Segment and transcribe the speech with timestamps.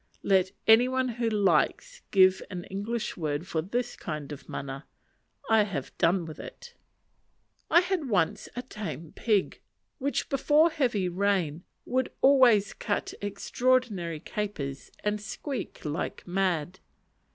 [0.23, 4.87] Let any one who likes give an English word for this kind of mana.
[5.47, 6.73] I have done with it.
[7.69, 9.61] I had once a tame pig,
[9.99, 16.79] which, before heavy rain, would always cut extraordinary capers and squeak like mad.